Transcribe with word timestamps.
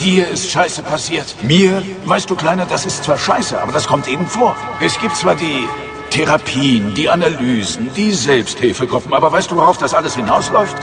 Dir 0.00 0.28
ist 0.28 0.50
Scheiße 0.50 0.82
passiert. 0.82 1.26
Mir? 1.42 1.82
Weißt 2.06 2.30
du, 2.30 2.34
Kleiner, 2.34 2.64
das 2.64 2.86
ist 2.86 3.04
zwar 3.04 3.18
Scheiße, 3.18 3.60
aber 3.60 3.70
das 3.70 3.86
kommt 3.86 4.08
eben 4.08 4.26
vor. 4.26 4.56
Es 4.80 4.98
gibt 4.98 5.14
zwar 5.14 5.34
die 5.34 5.68
Therapien, 6.08 6.94
die 6.94 7.10
Analysen, 7.10 7.90
die 7.94 8.12
Selbsthilfegruppen, 8.12 9.12
aber 9.12 9.30
weißt 9.30 9.50
du, 9.50 9.56
worauf 9.56 9.76
das 9.76 9.92
alles 9.92 10.16
hinausläuft? 10.16 10.76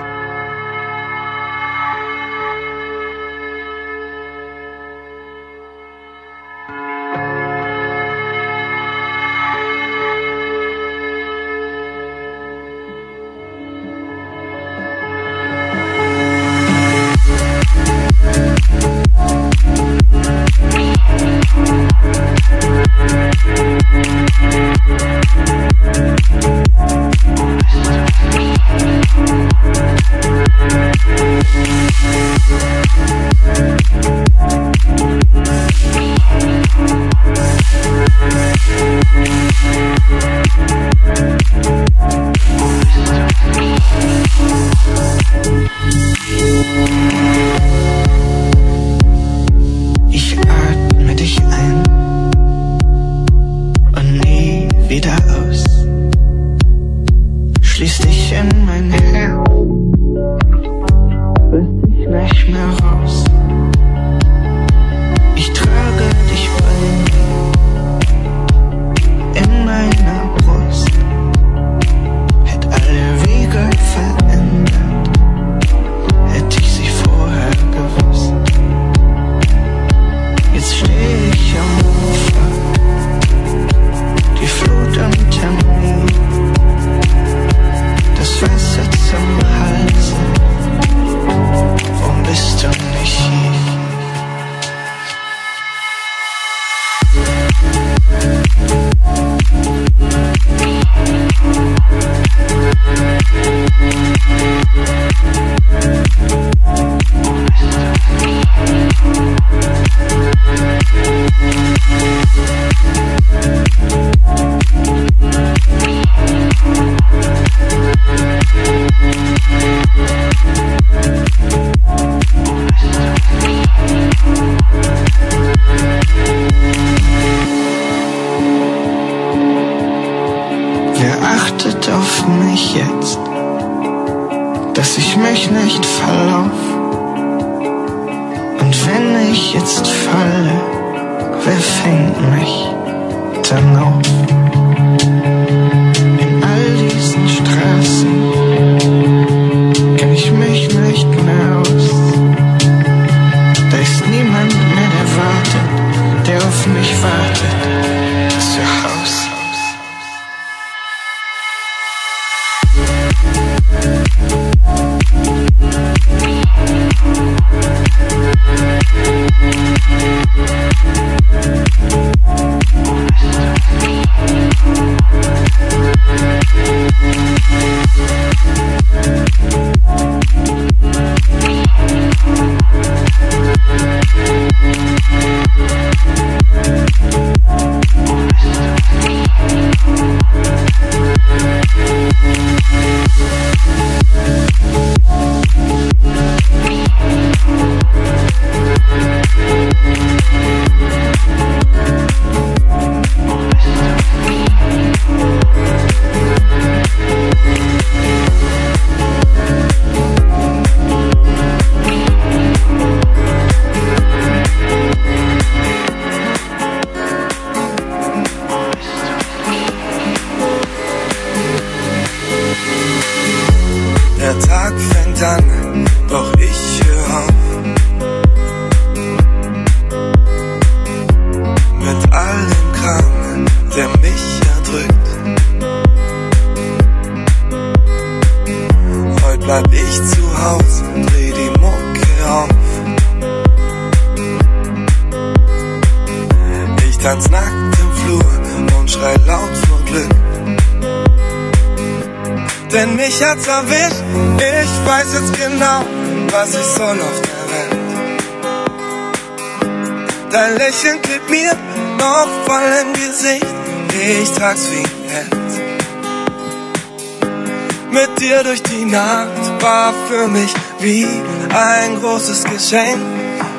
Chain, 272.70 273.00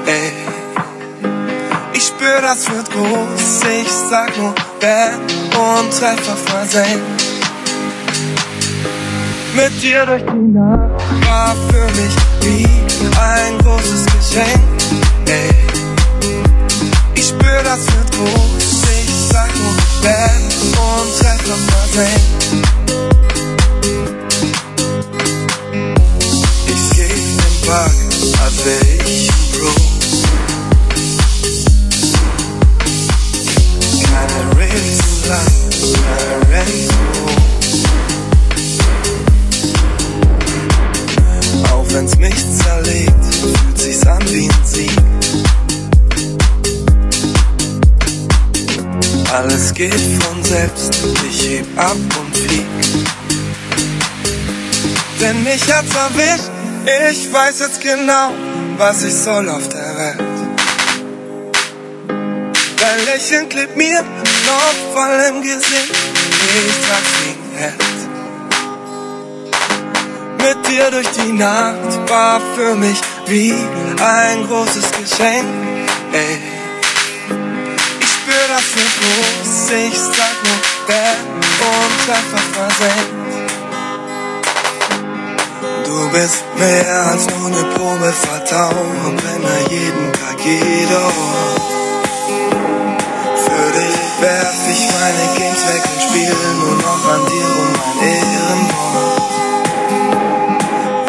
ey. 0.05 0.32
Ich 1.94 2.08
spür, 2.08 2.43
das 2.43 2.70
wird 2.70 2.90
groß. 2.90 3.60
Ich 3.81 3.90
sag 3.90 4.37
nur 4.37 4.55
Bam 4.81 5.22
und 5.22 5.90
Treffer 5.99 6.37
versehen. 6.37 7.00
Mit 9.56 9.82
dir 9.82 10.05
durch 10.05 10.22
die 10.25 10.52
Nacht 10.52 11.00
war 11.26 11.56
für 11.70 11.87
mich 11.99 12.14
wie 12.43 12.66
ein 13.19 13.56
großes 13.64 14.05
Geschenk, 14.05 14.60
ey. 15.25 15.55
Ich 17.14 17.28
spür, 17.28 17.62
das 17.64 17.87
wird 17.87 18.12
groß. 18.12 18.82
Ich 19.06 19.32
sag 19.32 19.49
nur 19.56 19.75
Bam 20.02 20.43
und 20.84 21.19
Treffer 21.19 21.56
versehen. 21.70 22.97
Selbst, 50.48 50.94
ich 51.28 51.50
heb 51.50 51.66
ab 51.76 51.96
und 52.20 52.36
flieg. 52.36 52.66
Denn 55.20 55.44
mich 55.44 55.62
hat's 55.70 55.94
erwischt, 55.94 56.50
ich 57.10 57.30
weiß 57.30 57.60
jetzt 57.60 57.80
genau, 57.82 58.30
was 58.78 59.02
ich 59.02 59.14
soll 59.14 59.46
auf 59.50 59.68
der 59.68 59.96
Welt. 59.98 60.38
Dein 62.80 63.04
Lächeln 63.04 63.48
klebt 63.50 63.76
mir 63.76 64.00
noch 64.00 64.76
voll 64.94 65.18
im 65.28 65.42
Gesicht, 65.42 65.92
ich 66.56 66.86
trag's 66.86 67.14
Held. 67.56 67.98
Mit 70.46 70.66
dir 70.66 70.90
durch 70.90 71.08
die 71.08 71.32
Nacht 71.32 72.08
war 72.08 72.40
für 72.56 72.74
mich 72.74 72.98
wie 73.26 73.52
ein 74.00 74.46
großes 74.46 74.92
Geschenk. 74.92 75.44
Ey 76.12 76.57
das 78.48 78.64
wird 78.74 78.94
groß, 79.00 79.70
ich 79.88 79.98
sag 79.98 80.36
nur 80.44 80.60
und 81.68 82.00
einfach 82.16 82.46
versenkt. 82.56 83.12
Du 85.84 85.98
bist 86.10 86.44
mehr 86.56 87.04
als 87.10 87.26
nur 87.26 87.46
eine 87.48 87.64
Probe, 87.74 88.12
vertrauen, 88.12 89.16
brenne 89.16 89.56
jeden 89.68 90.12
KG 90.12 90.86
dort. 90.90 91.62
Für 93.44 93.68
dich 93.78 94.00
werf 94.20 94.60
ich 94.70 94.84
meine 94.96 95.24
Games 95.36 95.62
weg 95.68 95.82
und 95.92 96.00
spiele 96.02 96.48
nur 96.60 96.76
noch 96.76 97.04
an 97.14 97.22
dir 97.26 97.50
um 97.62 97.70
mein 97.76 97.98
Ehrenwort. 98.14 99.28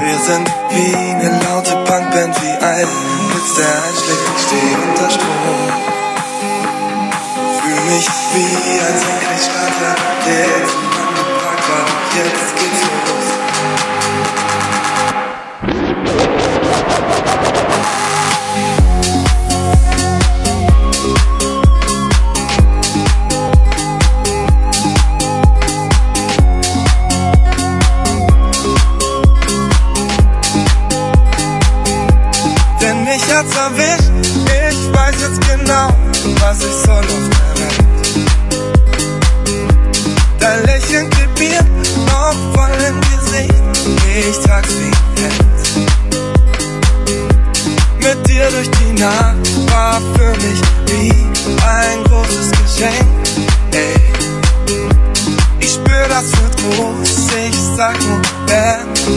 Wir 0.02 0.20
sind 0.28 0.48
wie 0.72 0.96
eine 0.96 1.30
laute 1.46 1.76
Punkband, 1.86 2.34
wie 2.42 2.56
ein 2.66 2.88
Blitz, 3.30 3.52
der 3.56 3.74
einschlägt, 3.88 4.28
ich 4.36 4.42
steh 4.44 4.72
unter 4.90 5.10
Strom 5.10 5.99
mich 7.90 8.08
wie 8.34 8.80
ein 8.80 9.00
Senkrechtstarter, 9.00 9.96
der 10.26 10.60
jetzt 10.60 10.76
angebracht 10.76 11.70
war. 11.70 11.86
Jetzt 12.16 12.56
geht's 12.56 12.84
los. 12.84 13.39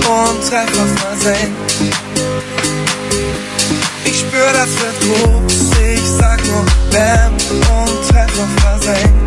Und 0.08 0.48
Treffer 0.48 0.86
versenkt. 0.96 1.74
Ich 4.04 4.18
spür, 4.18 4.52
das 4.52 4.68
wird 4.80 5.00
groß. 5.00 5.70
Ich 5.94 6.08
sag 6.18 6.44
nur 6.44 6.64
Bam 6.90 7.32
und 7.32 8.08
Treffer 8.08 8.48
versenkt 8.60 8.82
spür, 8.82 9.21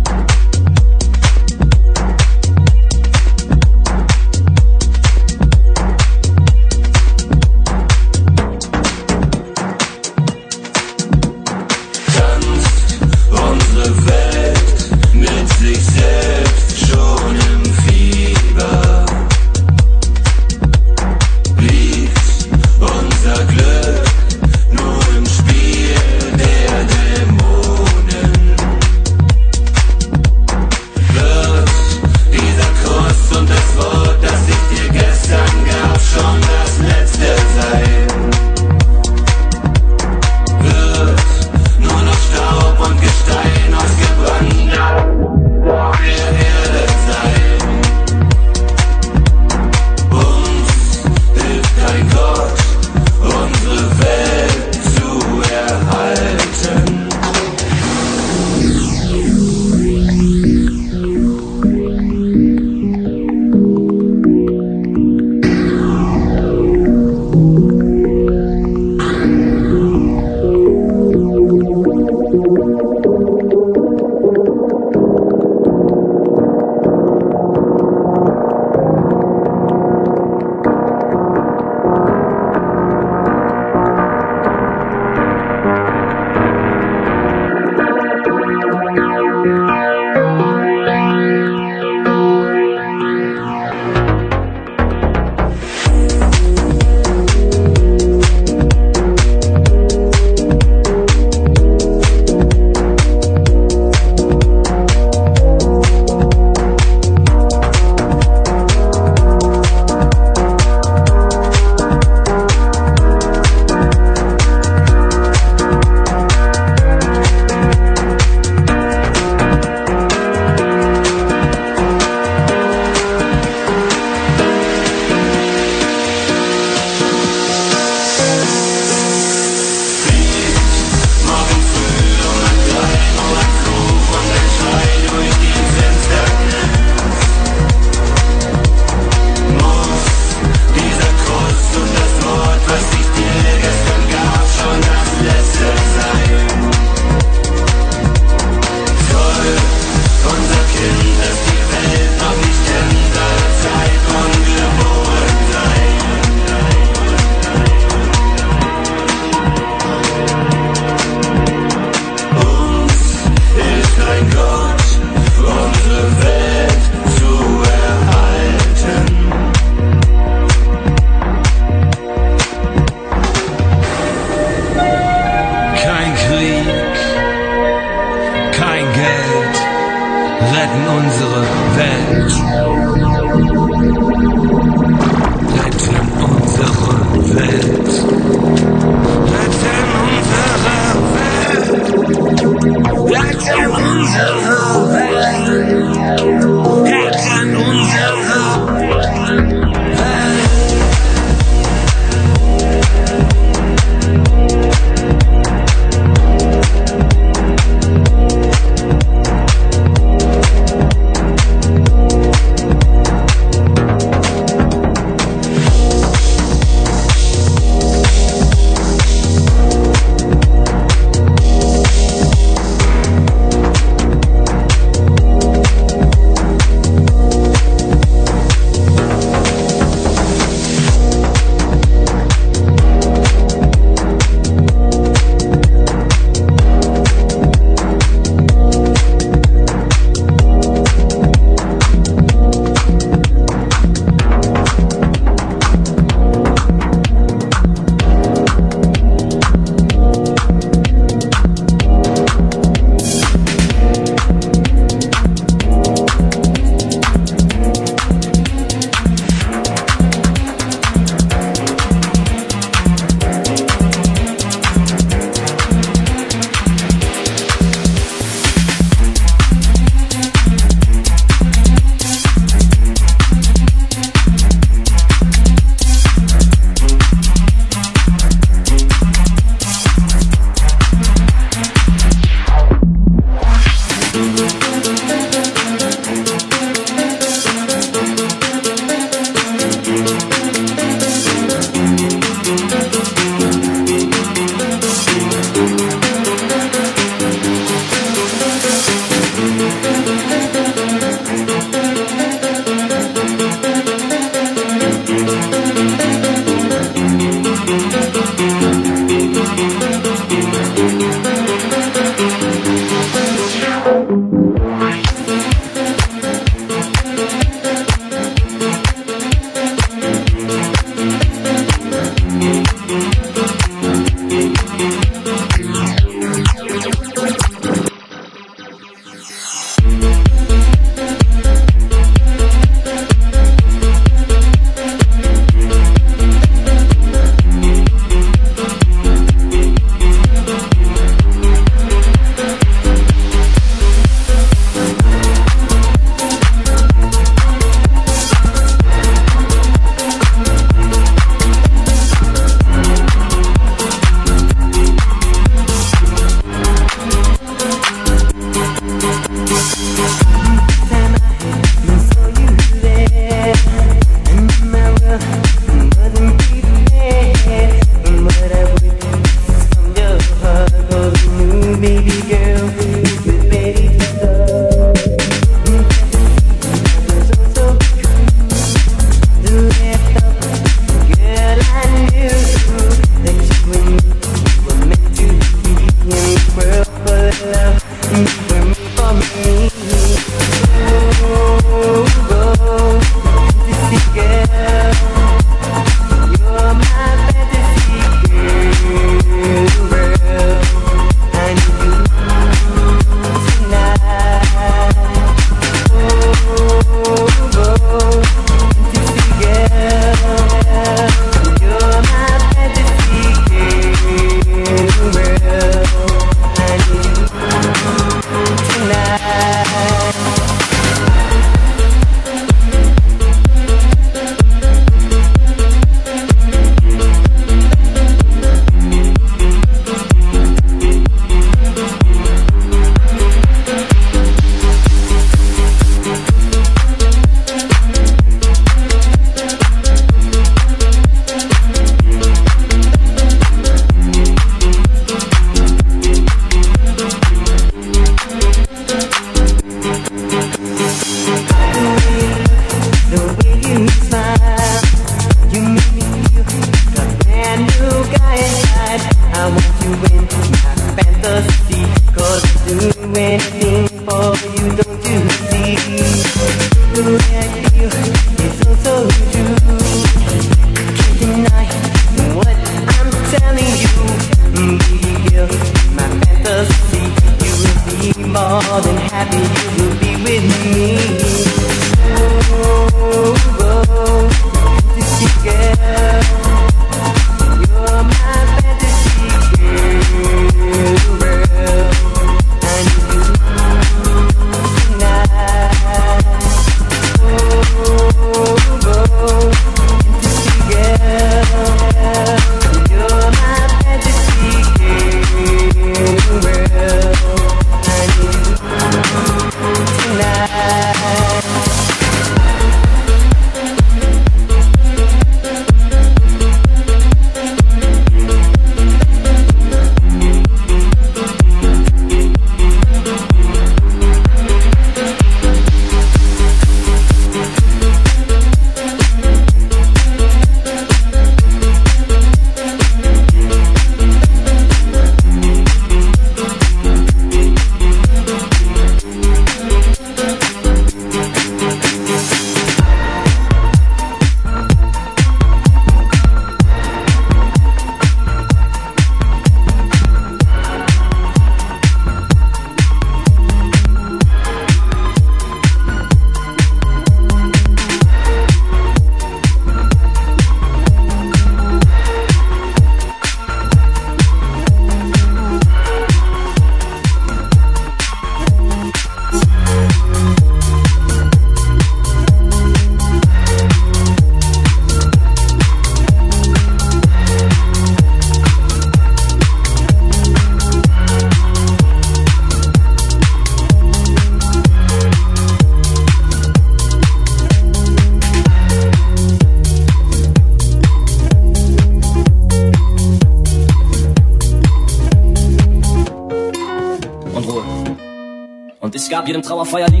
entra 599.41 599.55
la 599.55 599.63
falla 599.63 599.87
di 599.87 600.00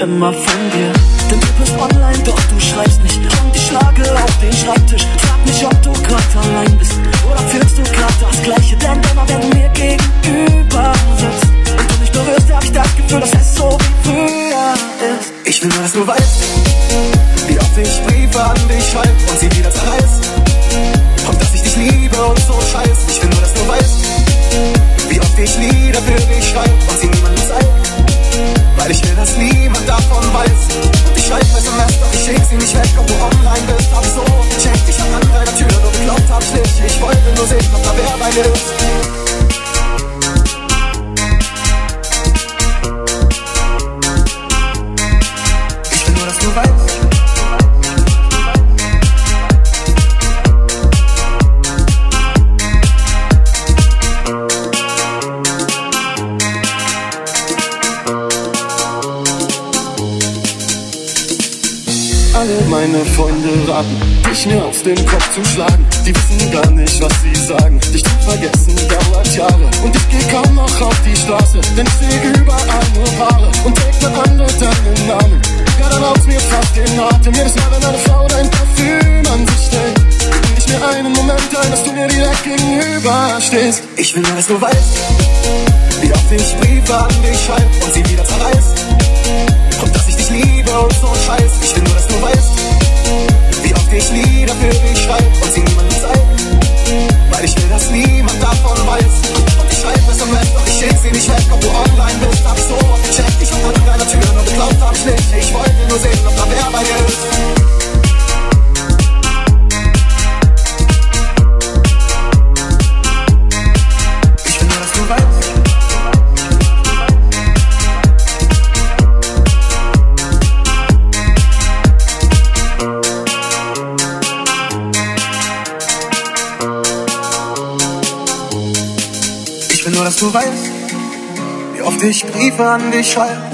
ertragen. 0.00 0.32
Ich 0.32 0.47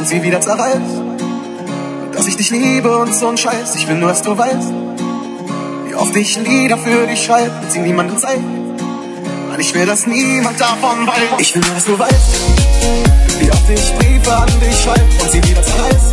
und 0.05 0.09
sie 0.09 0.23
wieder 0.23 0.39
zerreiß. 0.39 0.77
Und 0.77 2.15
dass 2.15 2.27
ich 2.27 2.37
dich 2.37 2.51
liebe 2.51 2.95
und 2.99 3.15
so 3.15 3.27
ein 3.29 3.39
Scheiß. 3.39 3.75
Ich 3.77 3.89
will 3.89 3.97
nur, 3.97 4.11
dass 4.11 4.21
du 4.21 4.37
weißt, 4.37 4.73
wie 5.87 5.95
oft 5.95 6.15
ich 6.15 6.37
Lieder 6.41 6.77
für 6.77 7.07
dich 7.07 7.25
schreib 7.25 7.51
und 7.63 7.73
sie 7.73 7.79
niemandem 7.79 8.19
zeig. 8.19 8.39
Weil 9.49 9.61
ich 9.61 9.73
will, 9.73 9.87
dass 9.87 10.07
niemand 10.07 10.61
davon 10.61 11.07
weiß. 11.07 11.41
Ich 11.41 11.55
will 11.55 11.63
nur, 11.63 11.75
dass 11.75 11.87
du 11.87 11.99
weißt, 11.99 12.35
wie 13.41 13.51
oft 13.51 13.71
ich 13.71 13.95
Briefe 13.95 14.37
an 14.37 14.49
dich 14.61 14.79
schreib 14.83 15.23
und 15.23 15.31
sie 15.31 15.43
wieder 15.43 15.63
zerreiß. 15.63 16.13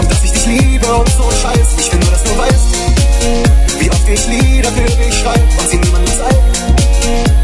Und 0.00 0.10
dass 0.10 0.24
ich 0.24 0.32
dich 0.32 0.46
liebe 0.46 0.92
und 0.92 1.08
so 1.08 1.22
ein 1.22 1.36
Scheiß. 1.40 1.68
Ich 1.78 1.92
will 1.92 2.00
nur, 2.00 2.10
dass 2.10 2.24
du 2.24 2.36
weißt, 2.36 3.78
wie 3.78 3.90
oft 3.90 4.08
ich 4.08 4.26
Lieder 4.26 4.72
für 4.72 4.82
dich 4.82 5.14
schreib 5.20 5.40
und 5.60 5.70
sie 5.70 5.78
niemandem 5.78 6.14
zeig. 6.18 6.36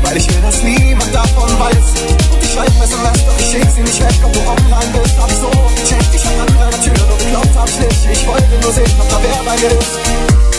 Weil 0.03 0.16
ich 0.16 0.29
will, 0.29 0.42
dass 0.42 0.64
niemand 0.64 1.14
davon 1.14 1.59
weiß. 1.61 2.38
Und 2.59 2.66
ich 2.66 2.75
schreib 2.75 2.83
SMS, 2.83 3.25
doch 3.25 3.38
ich 3.38 3.47
schick 3.47 3.71
sie 3.71 3.83
nicht 3.83 4.01
weg, 4.01 4.14
ob 4.25 4.33
du 4.33 4.40
online 4.40 4.99
bist. 5.01 5.16
Hab 5.18 5.31
ich 5.31 5.37
so 5.37 5.51
gecheckt, 5.77 6.14
ich 6.14 6.25
hab 6.25 6.40
an 6.40 6.59
deiner 6.59 6.83
Tür, 6.83 7.07
nur 7.07 7.18
geglaubt 7.18 7.55
hab 7.55 7.68
ich 7.68 7.79
nicht. 7.79 8.21
Ich 8.21 8.27
wollte 8.27 8.59
nur 8.61 8.73
sehen, 8.73 8.92
ob 8.99 9.09
da 9.09 9.21
wer 9.23 9.44
bei 9.44 9.57
mir 9.61 9.79
ist. 9.79 10.58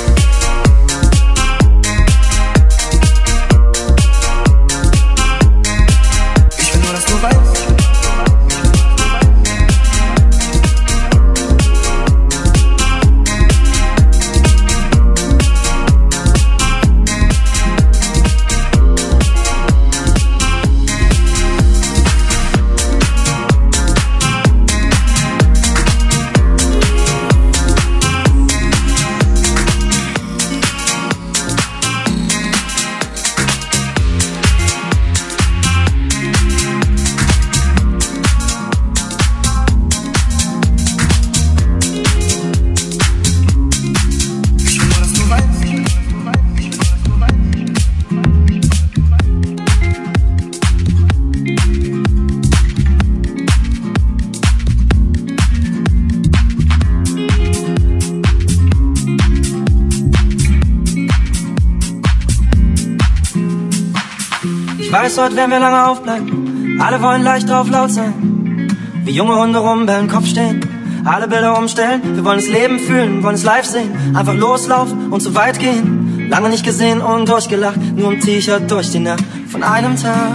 Heute 65.19 65.35
werden 65.35 65.51
wir 65.51 65.59
lange 65.59 65.87
aufbleiben. 65.87 66.79
Alle 66.79 67.01
wollen 67.01 67.23
leicht 67.23 67.49
drauf 67.49 67.69
laut 67.69 67.91
sein. 67.91 68.67
Wie 69.03 69.11
junge 69.11 69.35
Hunde 69.35 69.59
rumbellen, 69.59 70.07
Kopf 70.07 70.27
stehen. 70.27 70.61
Alle 71.05 71.27
Bilder 71.27 71.57
umstellen. 71.57 72.01
Wir 72.15 72.23
wollen 72.23 72.39
das 72.39 72.47
Leben 72.47 72.79
fühlen, 72.79 73.23
wollen 73.23 73.35
es 73.35 73.43
live 73.43 73.65
sehen. 73.65 74.15
Einfach 74.15 74.35
loslaufen 74.35 75.11
und 75.11 75.21
so 75.21 75.35
weit 75.35 75.59
gehen. 75.59 76.27
Lange 76.29 76.49
nicht 76.49 76.63
gesehen 76.63 77.01
und 77.01 77.27
durchgelacht. 77.27 77.79
Nur 77.95 78.13
im 78.13 78.19
T-Shirt 78.19 78.69
durch 78.69 78.91
die 78.91 78.99
Nacht. 78.99 79.23
Von 79.47 79.63
einem 79.63 79.95
Tag 79.95 80.31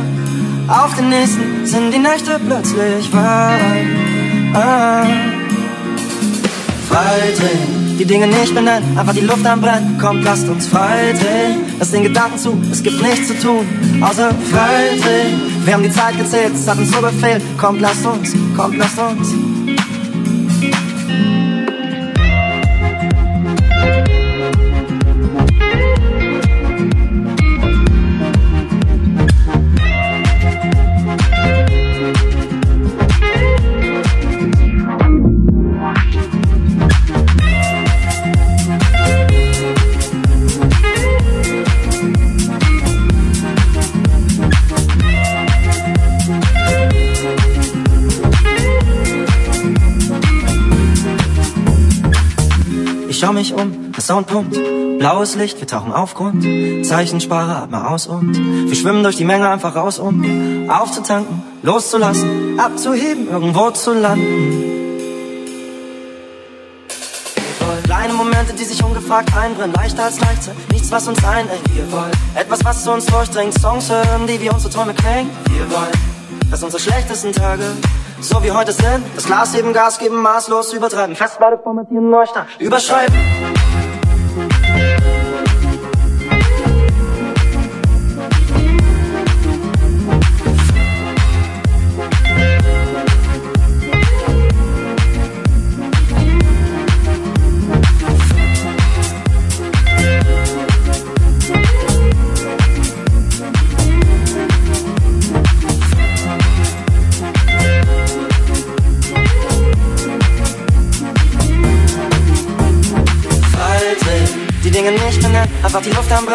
auf 0.68 0.94
den 0.96 1.10
nächsten 1.10 1.66
sind 1.66 1.92
die 1.92 1.98
Nächte 1.98 2.40
plötzlich 2.44 3.12
weit. 3.12 3.86
Ah. 4.54 5.04
Freidrehen, 6.88 7.96
die 7.98 8.04
Dinge 8.04 8.26
nicht 8.26 8.54
benennen, 8.54 8.98
einfach 8.98 9.14
die 9.14 9.20
Luft 9.20 9.44
anbrennen. 9.46 9.98
Kommt, 9.98 10.24
lasst 10.24 10.48
uns 10.48 10.66
freidrehen. 10.66 11.63
Lass 11.78 11.90
den 11.90 12.02
Gedanken 12.04 12.38
zu, 12.38 12.56
es 12.70 12.82
gibt 12.82 13.02
nichts 13.02 13.28
zu 13.28 13.38
tun, 13.38 13.66
außer 14.00 14.30
freidrehen. 14.50 15.40
Wir 15.64 15.74
haben 15.74 15.82
die 15.82 15.90
Zeit 15.90 16.16
gezählt, 16.16 16.54
es 16.54 16.68
hat 16.68 16.78
uns 16.78 16.90
so 16.90 17.00
befehlt. 17.00 17.42
Kommt, 17.58 17.80
lasst 17.80 18.06
uns, 18.06 18.32
kommt, 18.56 18.76
lasst 18.76 18.98
uns. 18.98 19.43
Der 54.04 54.14
Sound 54.14 54.26
pumpt. 54.26 54.98
Blaues 54.98 55.34
Licht, 55.34 55.60
wir 55.60 55.66
tauchen 55.66 55.92
auf 55.92 56.14
Grund. 56.14 56.44
Zeichensparer, 56.84 57.62
atme 57.62 57.88
aus 57.88 58.06
und 58.06 58.36
wir 58.68 58.74
schwimmen 58.74 59.02
durch 59.02 59.16
die 59.16 59.24
Menge 59.24 59.48
einfach 59.48 59.74
raus, 59.74 59.98
um 59.98 60.68
aufzutanken, 60.68 61.42
loszulassen, 61.62 62.60
abzuheben, 62.60 63.28
irgendwo 63.30 63.70
zu 63.70 63.94
landen. 63.94 64.72
Kleine 67.84 68.12
Momente, 68.12 68.52
die 68.52 68.64
sich 68.64 68.82
ungefragt 68.84 69.34
einbrennen, 69.36 69.74
leichter 69.74 70.04
als 70.04 70.20
Leichtsinn, 70.20 70.54
nichts 70.70 70.90
was 70.90 71.08
uns 71.08 71.24
einengt. 71.24 71.74
Wir 71.74 71.90
wollen 71.90 72.12
etwas, 72.34 72.64
was 72.64 72.84
zu 72.84 72.92
uns 72.92 73.06
durchdringt, 73.06 73.58
Songs 73.58 73.90
hören, 73.90 74.26
die 74.26 74.40
wie 74.40 74.50
unsere 74.50 74.72
Träume 74.72 74.94
klingen. 74.94 75.30
Wir 75.50 75.70
wollen, 75.70 75.92
dass 76.50 76.62
unsere 76.62 76.82
schlechtesten 76.82 77.32
Tage 77.32 77.64
so 78.20 78.42
wie 78.42 78.52
heute 78.52 78.72
sind. 78.72 79.04
Das 79.14 79.24
Glas 79.26 79.54
heben, 79.54 79.72
Gas 79.72 79.98
geben, 79.98 80.20
maßlos 80.20 80.72
übertreiben. 80.72 81.16
Festplatte 81.16 81.58
formatieren, 81.62 82.10
Neustart, 82.10 82.48
überschreiben. 82.58 83.14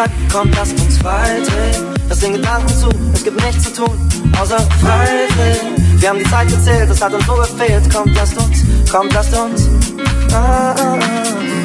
Brand. 0.00 0.32
Kommt, 0.32 0.54
lasst 0.56 0.80
uns 0.80 0.98
freidrehen. 0.98 1.94
Das 2.08 2.20
sind 2.20 2.34
Gedanken 2.34 2.68
zu, 2.68 2.88
es 3.12 3.24
gibt 3.24 3.42
nichts 3.44 3.64
zu 3.64 3.84
tun, 3.84 4.08
außer 4.40 4.58
freidrehen. 4.58 6.00
Wir 6.00 6.08
haben 6.08 6.18
die 6.18 6.24
Zeit 6.24 6.48
gezählt, 6.48 6.90
das 6.90 7.02
hat 7.02 7.12
uns 7.12 7.26
so 7.26 7.34
gefehlt. 7.34 7.92
Kommt, 7.92 8.14
lasst 8.16 8.36
uns, 8.36 8.64
kommt, 8.90 9.12
lasst 9.12 9.36
uns. 9.36 9.68
Ah, 10.32 10.74
ah, 10.76 10.98
ah. 10.98 11.59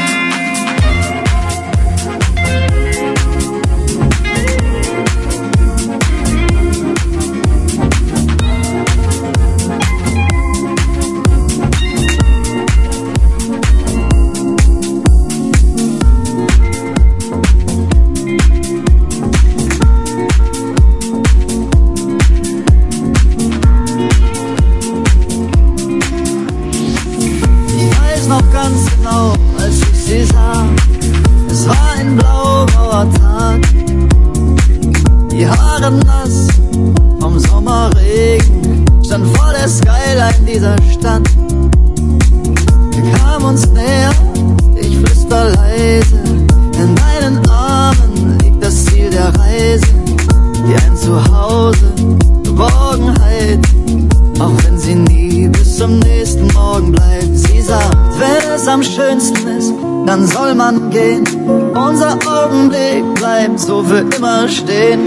So 63.65 63.83
für 63.83 64.05
immer 64.15 64.47
stehen. 64.47 65.05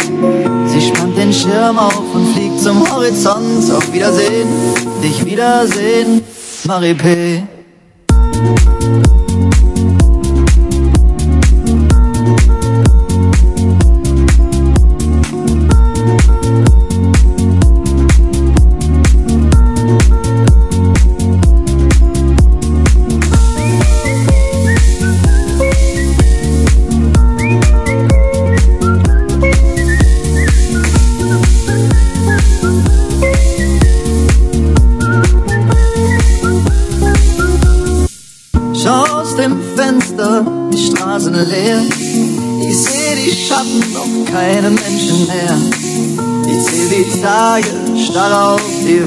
Sie 0.67 0.81
spannt 0.81 1.17
den 1.17 1.33
Schirm 1.33 1.79
auf 1.79 2.03
und 2.15 2.35
fliegt 2.35 2.61
zum 2.61 2.91
Horizont. 2.91 3.71
Auf 3.73 3.93
Wiedersehen, 3.93 4.49
dich 5.03 5.25
wiedersehen, 5.25 6.23
Marie 6.65 6.95
P. 6.95 7.58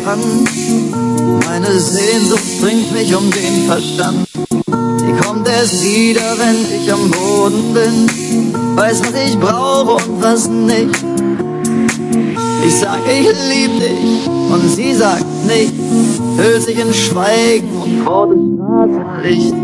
Hand. 0.06 0.50
Meine 1.46 1.80
Sehnsucht 1.80 2.62
bringt 2.62 2.92
mich 2.92 3.16
um 3.16 3.30
den 3.32 3.68
Verstand. 3.68 4.28
Die 4.36 5.14
kommt 5.22 5.48
erst 5.48 5.84
wieder, 5.84 6.36
wenn 6.38 6.58
ich 6.80 6.92
am 6.92 7.12
Boden 7.12 7.74
bin. 7.74 8.78
Weiß, 8.78 9.02
was 9.02 9.30
ich 9.30 9.40
brauche 9.40 9.94
und 9.94 10.22
was 10.22 10.50
nicht. 10.50 11.06
Ich 12.66 12.80
sag, 12.80 13.00
ich 13.08 13.28
lieb 13.50 13.80
dich 13.80 14.28
und 14.28 14.70
sie 14.70 14.94
sagt 14.94 15.26
nicht. 15.46 15.74
Hüllt 16.38 16.64
sich 16.64 16.80
in 16.80 16.94
Schweigen 16.94 17.70
und 17.84 18.04
vor 18.04 18.28
das 18.28 18.38
Straßenlicht. 18.56 19.56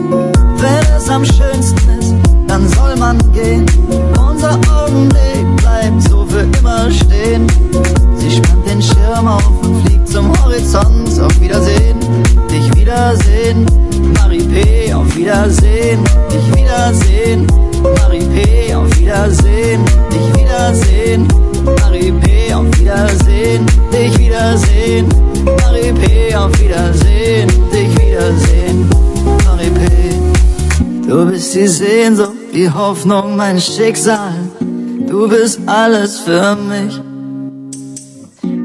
Wenn 0.58 0.98
es 0.98 1.10
am 1.10 1.26
schönsten 1.26 1.90
ist, 2.00 2.16
dann 2.48 2.68
soll 2.70 2.96
man 2.98 3.18
gehen. 3.34 3.66
Unser 4.30 4.60
Augenblick 4.72 5.56
bleibt 5.58 6.02
so 6.10 6.26
für 6.26 6.42
immer 6.60 6.90
stehen. 6.92 7.48
Sie 8.18 8.32
spannt 8.32 8.67
den 8.78 8.84
Schirm 8.84 9.28
auf 9.28 9.64
und 9.64 9.88
fliegt 9.88 10.08
zum 10.08 10.32
Horizont. 10.44 11.20
Auf 11.20 11.42
Wiedersehen, 11.42 12.00
dich 12.50 12.76
wiedersehen. 12.76 13.66
Marie 14.14 14.44
P. 14.44 14.94
Auf 14.94 15.16
Wiedersehen, 15.16 16.04
dich 16.32 16.56
wiedersehen. 16.56 17.48
Marie 17.82 18.26
P. 18.26 18.76
Auf 18.76 19.00
Wiedersehen, 19.00 19.84
dich 20.12 20.42
wiedersehen. 20.42 21.28
Marie 21.82 22.12
P. 22.12 22.54
Auf 22.54 22.66
Wiedersehen, 22.80 23.66
dich 23.92 24.20
wiedersehen. 24.20 25.08
Marie 25.46 25.94
P. 25.94 26.36
Auf 26.36 26.52
Wiedersehen, 26.62 27.48
dich 27.74 27.92
wiedersehen. 28.00 28.90
Marie 29.46 29.72
P. 29.72 31.08
Du 31.08 31.26
bist 31.26 31.56
die 31.56 31.68
Sehnsucht, 31.68 32.34
die 32.54 32.70
Hoffnung, 32.70 33.36
mein 33.36 33.60
Schicksal. 33.60 34.34
Du 35.08 35.28
bist 35.28 35.60
alles 35.66 36.20
für 36.20 36.56
mich. 36.56 37.07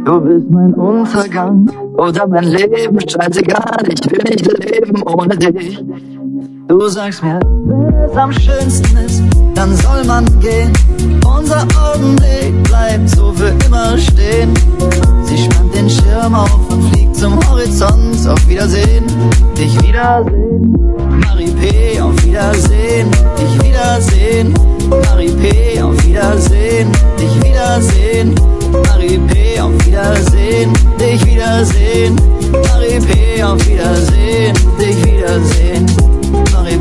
Du 0.04 0.20
bist 0.20 0.50
mein 0.50 0.74
Untergang 0.74 1.70
oder 1.96 2.26
mein 2.26 2.44
Leben, 2.44 2.98
scheißegal, 3.08 3.84
ich 3.88 4.10
will 4.10 4.22
nicht 4.24 4.64
leben 4.64 5.02
ohne 5.04 5.36
dich. 5.36 5.80
Du 6.66 6.88
sagst 6.88 7.22
mir, 7.22 7.38
wenn 7.66 7.94
es 7.94 8.16
am 8.16 8.32
schönsten 8.32 8.96
ist, 8.96 9.22
dann 9.54 9.72
soll 9.76 10.04
man 10.04 10.24
gehen. 10.40 10.72
Unser 11.24 11.66
Augenblick 11.80 12.62
bleibt 12.64 13.10
so 13.10 13.32
für 13.32 13.54
immer 13.66 13.96
stehen. 13.96 14.52
Sie 15.22 15.38
spannt 15.38 15.72
den 15.74 15.88
Schirm 15.88 16.34
auf 16.34 16.70
und 16.70 16.82
fliegt 16.92 17.14
zum 17.14 17.38
Horizont. 17.48 18.26
Auf 18.28 18.48
Wiedersehen, 18.48 19.04
dich 19.56 19.80
wiedersehen. 19.86 20.76
Marie 21.20 21.50
P. 21.52 22.00
auf 22.00 22.24
Wiedersehen, 22.24 23.08
dich 23.38 23.68
wiedersehen. 23.68 24.71
Marie 25.00 25.32
P. 25.32 25.80
auf 25.80 26.04
Wiedersehen, 26.04 26.90
dich 27.18 27.42
wiedersehen. 27.42 28.34
Marie 28.86 29.18
P. 29.18 29.60
auf 29.60 29.72
Wiedersehen, 29.86 30.72
dich 31.00 31.24
wiedersehen. 31.26 32.16
Marie 32.52 33.00
P. 33.00 33.42
auf 33.42 33.66
Wiedersehen, 33.66 34.54
dich 34.78 35.04
wiedersehen. 35.04 35.86
Marie 36.52 36.78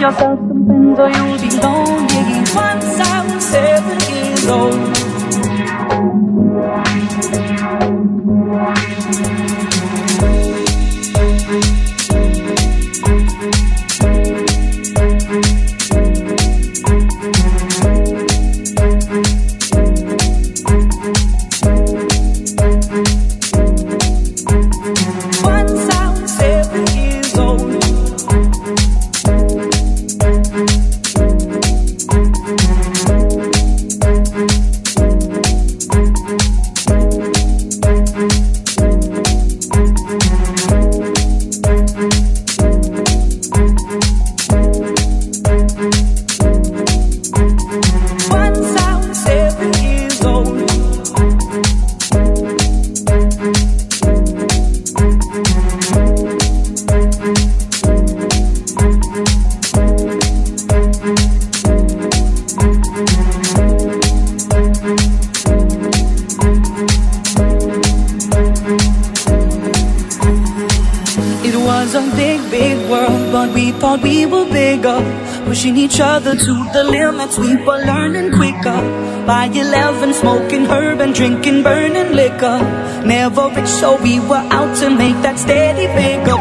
yourself 0.00 0.38
something 0.38 0.94
so 0.96 1.06
you'll 1.06 1.38
be 1.38 1.50
lonely. 1.58 2.38
Once 2.54 3.00
I 3.00 3.34
was 3.34 3.44
seven 3.44 4.00
years 4.14 4.46
old. 4.46 5.07
drinking, 81.18 81.64
burning 81.64 82.12
liquor. 82.12 82.58
Never 83.04 83.48
rich, 83.48 83.66
so 83.66 84.00
we 84.00 84.20
were 84.20 84.44
out 84.58 84.76
to 84.78 84.88
make 84.88 85.18
that 85.26 85.36
steady 85.36 85.88
bigger. 85.98 86.38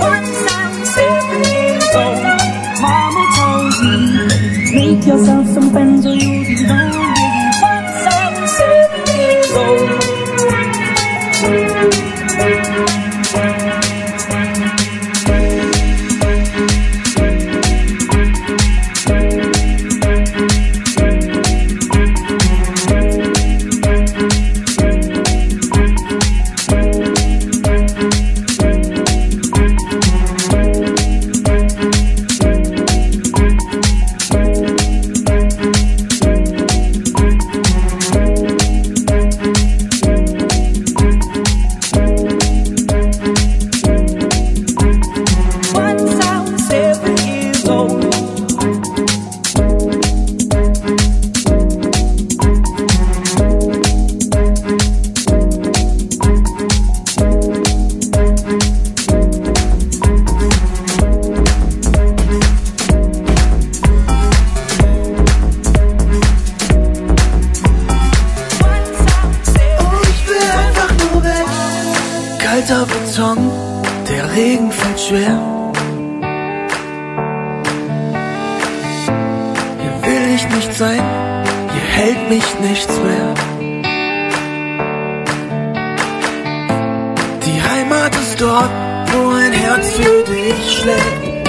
Heimat 87.89 88.13
ist 88.15 88.41
dort, 88.41 88.69
wo 89.13 89.29
ein 89.29 89.53
Herz 89.53 89.93
für 89.93 90.23
dich 90.23 90.79
schlägt. 90.81 91.47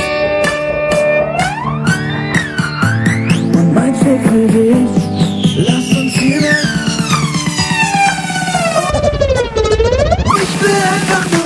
Und 3.57 3.75
mein 3.75 3.95
Fleck 3.97 4.21
für 4.23 4.47
dich, 4.47 5.67
lass 5.67 5.97
uns 5.97 6.13
hier 6.13 6.41
weg. 6.41 6.67
Ich 10.43 10.63
will 10.63 10.83
einfach 10.95 11.38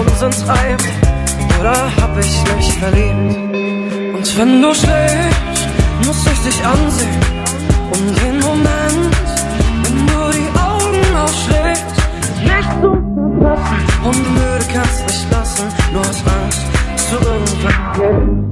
uns 0.00 0.22
entreibt? 0.22 0.88
Oder 1.60 1.74
hab 2.00 2.18
ich 2.18 2.56
mich 2.56 2.72
verliebt? 2.78 3.36
Und 4.16 4.38
wenn 4.38 4.62
du 4.62 4.74
schläfst, 4.74 5.68
muss 6.06 6.26
ich 6.32 6.40
dich 6.40 6.64
ansehen. 6.64 7.20
Um 7.92 8.14
den 8.14 8.40
Moment, 8.40 9.14
wenn 9.82 10.06
du 10.06 10.20
die 10.38 10.50
Augen 10.58 11.16
aufschlägst, 11.16 11.96
nicht 12.42 12.70
zu 12.80 12.90
verpassen. 13.14 13.78
Und 14.04 14.34
müde 14.34 14.64
kannst 14.72 15.06
nicht 15.06 15.30
lassen, 15.30 15.68
nur 15.92 16.00
aus 16.00 16.22
Angst, 16.38 16.62
zu 17.08 17.16
du 17.16 17.28
irgendwann 17.28 18.40
gehst. 18.40 18.49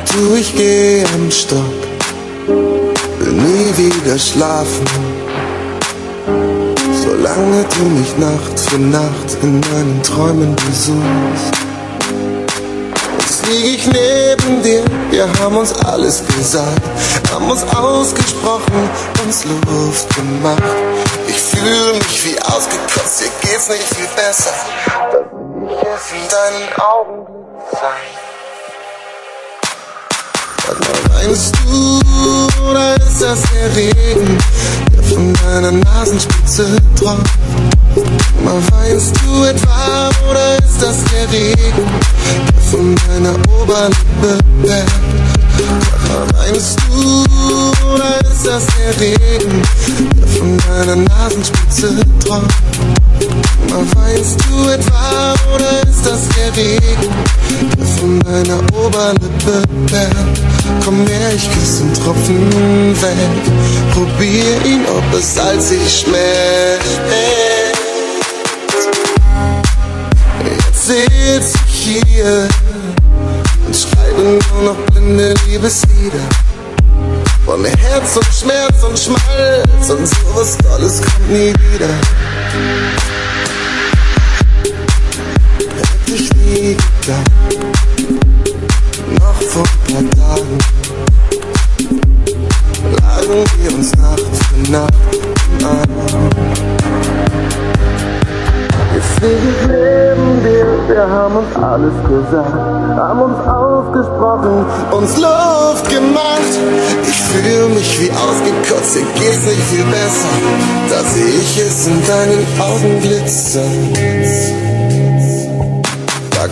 und 0.00 0.14
du, 0.14 0.34
ich 0.36 0.54
geh 0.54 1.02
im 1.02 1.30
Stock, 1.30 1.58
will 2.46 3.32
nie 3.32 3.76
wieder 3.76 4.18
schlafen, 4.18 4.86
solange 7.02 7.64
du 7.64 7.84
mich 7.84 8.16
Nacht 8.18 8.60
für 8.60 8.78
Nacht 8.78 9.38
in 9.42 9.60
meinen 9.60 10.02
Träumen 10.02 10.54
besuchst. 10.56 11.52
Jetzt 13.18 13.46
lieg 13.46 13.78
ich 13.78 13.86
neben 13.86 14.62
dir, 14.62 14.84
wir 15.10 15.28
haben 15.40 15.56
uns 15.56 15.72
alles 15.84 16.22
gesagt, 16.26 16.82
haben 17.32 17.50
uns 17.50 17.62
ausgesprochen, 17.74 18.90
uns 19.24 19.44
Luft 19.44 20.14
gemacht. 20.14 20.62
Ich 21.26 21.36
fühle 21.36 21.94
mich 21.94 22.24
wie 22.24 22.40
ausgekotzt, 22.40 23.20
dir 23.20 23.48
geht's 23.48 23.68
nicht 23.68 23.94
viel 23.94 24.08
besser. 24.16 24.50
Dann 25.12 25.62
will 25.62 25.68
ich 25.70 25.82
es 25.82 26.12
in 26.12 26.28
deinen 26.28 26.80
Augen 26.80 27.26
sein. 27.72 28.19
Weinst 31.14 31.54
du 31.64 32.00
oder 32.68 32.96
ist 32.96 33.20
das 33.22 33.42
der 33.52 33.76
Regen, 33.76 34.38
der 34.94 35.02
von 35.02 35.32
deiner 35.34 35.72
Nasenspitze 35.72 36.76
tropft? 36.96 37.38
Mal 38.44 38.60
weinst 38.72 39.14
du 39.22 39.44
etwa 39.44 40.10
oder 40.30 40.58
ist 40.58 40.80
das 40.80 40.96
der 41.12 41.30
Regen, 41.30 41.90
der 42.54 42.62
von 42.70 42.94
deiner 42.94 43.34
Oberlippe 43.60 44.38
fährt? 44.64 44.90
Weinst 46.34 46.78
du 46.88 47.24
oder 47.92 48.20
ist 48.30 48.46
das 48.46 48.66
der 48.78 49.00
Regen, 49.00 49.62
der 50.16 50.28
von 50.28 50.58
deiner 50.58 50.96
Nasenspitze 50.96 52.00
tropft? 52.24 52.54
Mal 53.68 53.84
weinst 53.94 54.38
du 54.48 54.68
etwa 54.70 55.34
oder 55.54 55.82
ist 55.88 56.04
das 56.04 56.28
der 56.36 56.56
Regen, 56.56 57.12
der 57.78 57.86
von 57.86 58.20
deiner 58.20 58.58
Oberlippe 58.74 59.62
fährt? 59.86 60.49
Komm 60.84 61.06
her, 61.06 61.34
ich 61.34 61.50
küsse 61.52 61.82
den 61.84 61.94
Tropfen 61.94 62.50
weg. 63.02 63.14
Probier 63.92 64.64
ihn, 64.64 64.84
ob 64.86 65.18
es 65.18 65.34
salzig 65.34 65.80
schmeckt. 66.00 66.84
Jetzt 70.44 70.86
sitz 70.86 71.54
ich 71.68 72.04
hier 72.04 72.48
und 73.66 73.76
schreibe 73.76 74.22
nur 74.22 74.62
noch 74.64 74.76
blinde 74.92 75.34
Liebeslieder. 75.46 76.28
Von 77.44 77.64
Herz 77.64 78.16
und 78.16 78.26
Schmerz 78.26 78.82
und 78.82 78.98
Schmalz 78.98 79.90
und 79.90 80.06
sowas 80.06 80.56
Tolles 80.58 81.00
kommt 81.02 81.30
nie 81.30 81.52
wieder. 81.72 81.88
Hätte 85.58 86.14
ich 86.14 86.32
nie 86.34 86.76
gedacht 87.00 87.89
paar 89.92 90.10
Tagen 90.10 90.58
lagen 93.00 93.44
wir 93.58 93.74
uns 93.74 93.92
Nacht 93.96 94.20
für 94.20 94.72
Nacht 94.72 94.94
im 95.58 95.66
Arm. 95.66 96.30
Deswegen 98.94 99.52
leben 99.68 100.44
wir, 100.44 100.94
wir 100.94 101.08
haben 101.08 101.36
uns 101.36 101.56
alles 101.56 101.94
gesagt, 102.08 102.52
haben 102.52 103.22
uns 103.22 103.38
ausgesprochen, 103.46 104.64
uns 104.92 105.16
Luft 105.16 105.88
gemacht. 105.88 106.52
Ich 107.08 107.20
fühle 107.22 107.68
mich 107.68 108.00
wie 108.00 108.10
ausgekotzt, 108.10 108.96
hier 108.96 109.06
geht's 109.14 109.46
nicht 109.46 109.62
viel 109.70 109.84
besser, 109.84 110.34
da 110.90 111.02
sehe 111.08 111.40
ich 111.40 111.58
es 111.58 111.86
in 111.86 112.04
deinen 112.06 112.46
Augen 112.60 113.00
glitzern. 113.00 113.94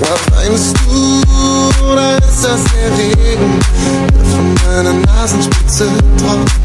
Sag 0.00 0.10
mal, 0.10 0.48
meinst 0.48 0.76
du, 0.78 0.92
oder 1.84 2.18
ist 2.18 2.44
das 2.44 2.60
der 2.72 2.98
Regen, 2.98 3.60
der 4.14 4.24
von 4.24 4.54
meiner 4.54 4.92
Nasenspitze 5.06 5.86
tropft? 6.18 6.60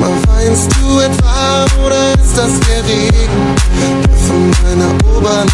Mal 0.00 0.12
weinst 0.28 0.70
du 0.72 1.00
etwa, 1.00 1.66
oder 1.84 2.12
ist 2.14 2.36
das 2.36 2.58
der 2.60 2.84
Regen, 2.84 3.56
der 4.02 4.16
von 4.16 4.50
meiner 4.64 4.94
Oberlippe? 5.14 5.52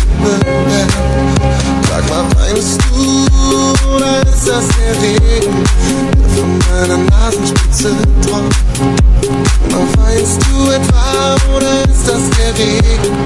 Sag 1.99 2.11
mal, 2.11 2.25
weinst 2.39 2.79
du, 2.93 3.27
oder 3.93 4.23
ist 4.23 4.47
das 4.47 4.65
der 4.79 5.03
Regen, 5.03 5.65
der 6.15 6.29
von 6.31 6.59
meiner 6.71 6.99
Nasenspitze 7.11 7.91
tropft? 8.23 8.57
Mal 9.73 9.87
weinst 9.97 10.39
du 10.45 10.71
etwa, 10.71 11.37
oder 11.57 11.83
ist 11.91 12.07
das 12.07 12.23
der 12.39 12.55
Regen, 12.57 13.17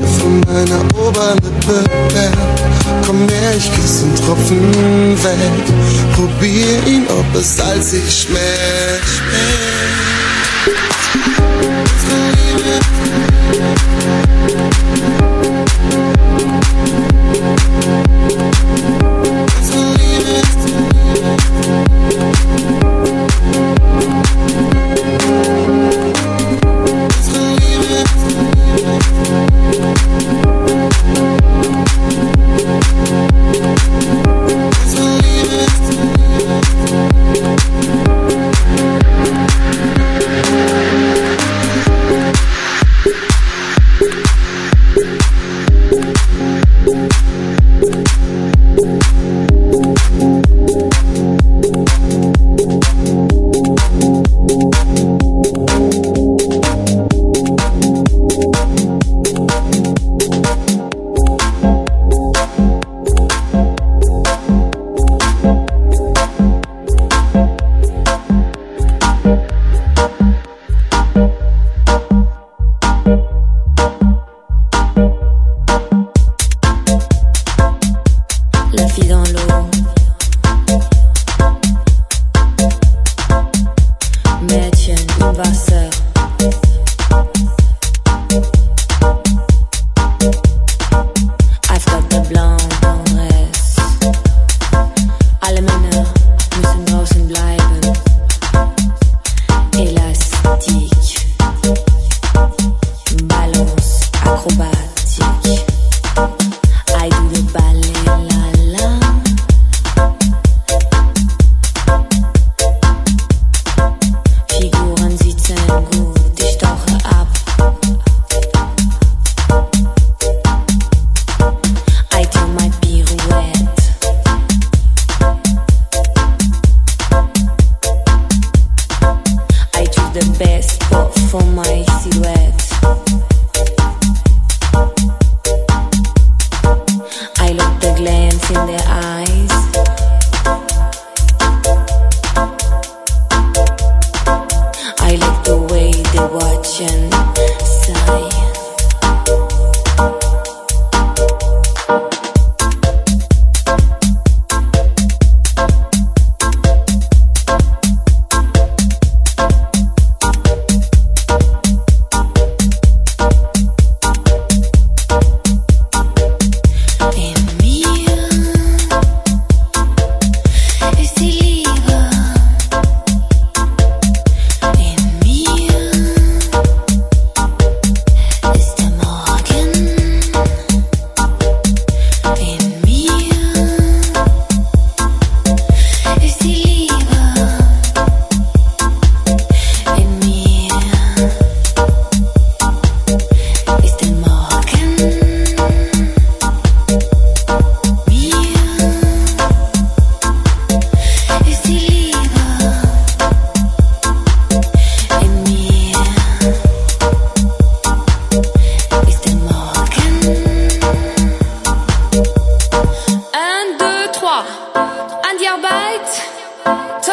der 0.00 0.08
von 0.08 0.40
meiner 0.40 0.80
Oberlippe 1.00 1.84
perlt? 2.08 2.38
Komm 3.06 3.28
her, 3.28 3.54
ich 3.56 3.70
küsse 3.72 4.06
einen 4.06 4.16
Tropfen 4.16 5.14
weg, 5.22 6.16
probier 6.16 6.86
ihn, 6.88 7.06
ob 7.08 7.40
es 7.40 7.56
salzig 7.56 8.02
schmeckt. 8.10 9.77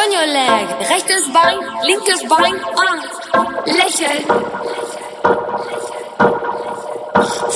On 0.06 0.12
your 0.12 0.28
leg. 0.28 0.68
Rechtes 0.88 1.28
Bein, 1.34 1.60
linkes 1.84 2.22
Bein, 2.30 2.56
ah, 3.34 3.46
lächel. 3.66 4.20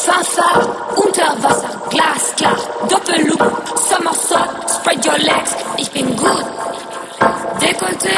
Fahrfahrt, 0.03 0.69
Unterwasser, 0.97 1.69
glasklar, 1.91 2.57
Doppelloop, 2.89 3.43
Somersault, 3.87 4.67
spread 4.67 5.05
your 5.05 5.19
legs, 5.19 5.55
ich 5.77 5.91
bin 5.91 6.07
gut. 6.15 6.45
Décolleté, 7.59 8.17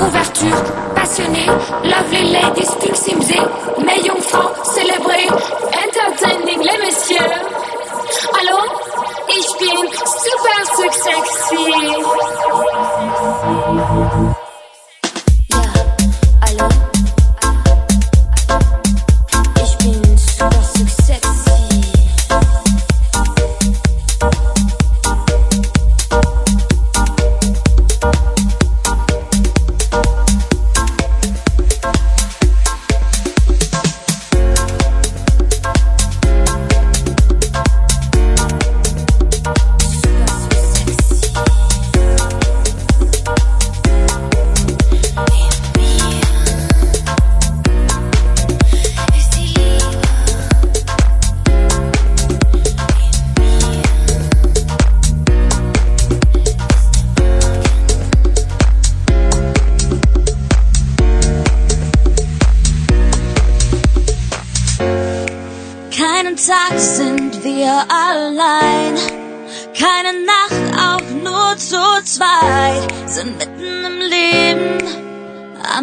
ouverture, 0.00 0.62
passionné, 0.94 1.46
love 1.84 2.12
les 2.12 2.30
ladies, 2.32 2.70
pink 2.80 2.96
simsé, 2.96 3.40
mais 3.84 4.10
enfant, 4.10 4.48
célébré, 4.64 5.28
entertaining 5.86 6.60
les 6.62 6.78
messieurs. 6.78 7.30
Allô? 8.40 8.83
Super 9.32 10.64
sexy. 11.04 11.64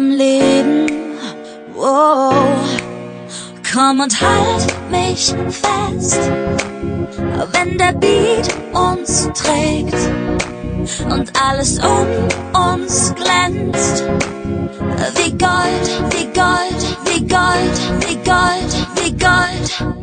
Am 0.02 0.10
Leben. 0.10 0.86
Wow. 1.74 2.34
Komm 3.72 4.00
und 4.00 4.20
halt 4.20 4.66
mich 4.90 5.34
fest, 5.48 6.20
wenn 7.52 7.78
der 7.78 7.92
Beat 7.92 8.48
uns 8.72 9.30
trägt 9.34 9.96
und 11.10 11.32
alles 11.40 11.78
um 11.78 12.06
uns 12.70 13.14
glänzt. 13.14 14.04
Wie 15.16 15.30
Gold, 15.30 15.86
wie 16.10 16.26
Gold, 16.26 16.82
wie 17.06 17.26
Gold, 17.26 17.76
wie 18.00 18.16
Gold, 18.16 18.72
wie 18.96 19.12
Gold. 19.16 20.01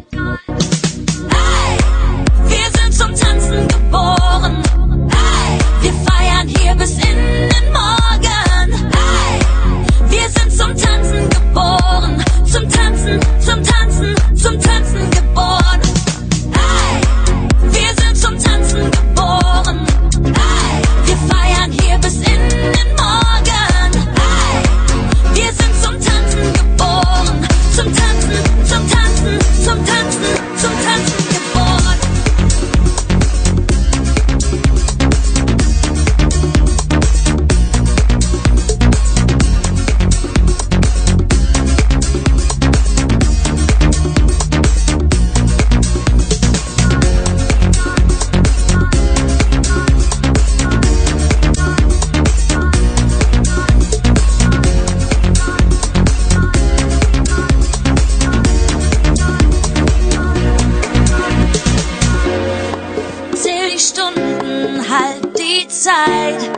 Zeit. 65.69 66.49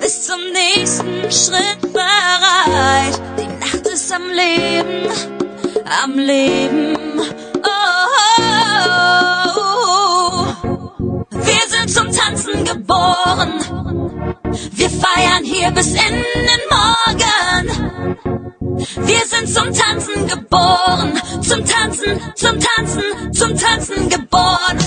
Bis 0.00 0.26
zum 0.26 0.40
nächsten 0.52 1.30
Schritt 1.30 1.92
bereit. 1.92 3.20
Die 3.38 3.46
Nacht 3.46 3.86
ist 3.86 4.10
am 4.10 4.22
Leben, 4.30 5.10
am 6.02 6.18
Leben. 6.18 6.96
Oh, 7.56 8.08
oh, 8.38 8.86
oh. 9.58 11.24
Wir 11.30 11.68
sind 11.68 11.90
zum 11.90 12.10
Tanzen 12.10 12.64
geboren. 12.64 13.52
Wir 14.72 14.90
feiern 14.90 15.44
hier 15.44 15.70
bis 15.70 15.88
in 15.88 16.24
den 16.24 16.62
Morgen. 16.70 17.68
Wir 19.06 19.26
sind 19.26 19.48
zum 19.48 19.74
Tanzen 19.74 20.26
geboren. 20.26 21.20
Zum 21.42 21.66
Tanzen, 21.66 22.18
zum 22.34 22.58
Tanzen, 22.58 23.02
zum 23.34 23.56
Tanzen 23.58 24.08
geboren. 24.08 24.78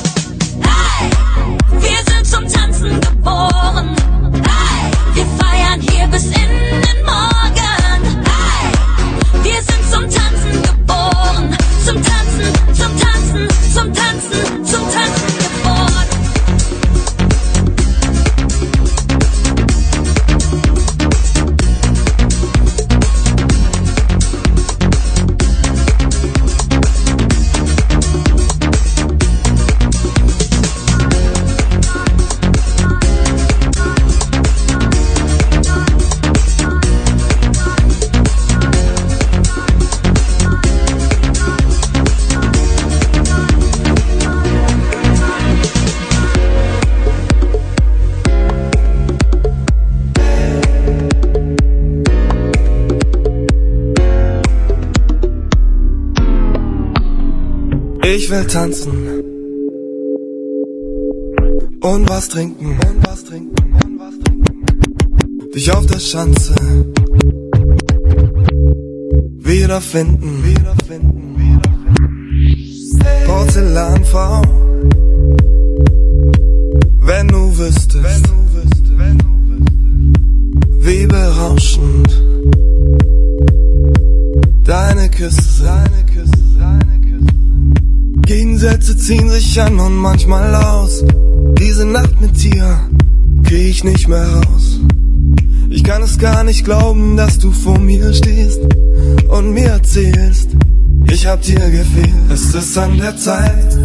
Ich 58.14 58.30
will 58.30 58.46
tanzen. 58.46 58.92
Und 61.80 62.10
was 62.10 62.28
trinken. 62.28 62.78
Und 62.90 63.08
was 63.08 63.24
trinken. 63.24 63.56
Und 63.86 64.00
was 64.00 64.16
trinken. 64.20 65.52
Dich 65.56 65.72
auf 65.72 65.86
der 65.86 66.00
Schanze. 66.00 66.54
Wiederfinden, 69.40 70.44
wiederfinden, 70.44 71.36
wiederfinden. 71.38 72.92
Porzellanfrau, 73.28 74.42
wenn 77.00 77.28
du 77.30 77.58
wüsstest, 77.58 78.04
wenn 78.04 78.24
du 78.24 78.38
wüsstest, 78.56 78.98
wenn 78.98 79.18
du 79.20 79.30
wüsstest, 79.48 80.86
wie 80.86 81.08
berauschend. 81.08 82.12
Deine 84.66 85.10
Küsse, 85.10 85.64
deine. 85.64 86.01
Gegensätze 88.62 88.96
ziehen 88.96 89.28
sich 89.32 89.60
an 89.60 89.80
und 89.80 89.96
manchmal 89.96 90.54
aus. 90.54 91.04
Diese 91.58 91.84
Nacht 91.84 92.22
mit 92.22 92.44
dir 92.44 92.80
krieg 93.44 93.70
ich 93.70 93.84
nicht 93.84 94.08
mehr 94.08 94.24
raus. 94.24 94.80
Ich 95.72 95.84
kann 95.84 96.04
es 96.04 96.20
gar 96.20 96.44
nicht 96.44 96.64
glauben, 96.64 97.18
dass 97.18 97.40
du 97.40 97.52
vor 97.52 97.80
mir 97.80 98.14
stehst 98.14 98.60
und 99.30 99.54
mir 99.56 99.70
erzählst, 99.70 100.50
ich 101.12 101.26
hab 101.26 101.42
dir 101.42 101.72
gefehlt. 101.72 102.14
Es 102.32 102.54
ist 102.54 102.78
an 102.78 103.00
der 103.00 103.18
Zeit, 103.18 103.76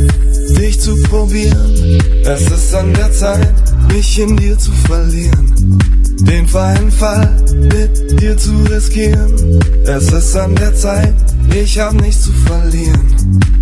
dich 0.59 0.79
zu 0.79 0.95
probieren. 1.05 1.99
Es 2.27 2.43
ist 2.43 2.75
an 2.75 2.93
der 2.93 3.11
Zeit, 3.13 3.55
mich 3.91 4.19
in 4.19 4.37
dir 4.37 4.59
zu 4.59 4.73
verlieren. 4.73 5.79
Den 6.21 6.47
freien 6.47 6.91
Fall 6.91 7.43
mit 7.73 8.21
dir 8.21 8.37
zu 8.37 8.53
riskieren. 8.71 9.59
Es 9.87 10.13
ist 10.13 10.37
an 10.37 10.55
der 10.55 10.75
Zeit, 10.75 11.15
ich 11.55 11.79
hab 11.79 11.95
nichts 11.95 12.25
zu 12.25 12.33
verlieren. 12.45 13.56